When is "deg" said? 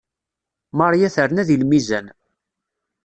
1.49-1.59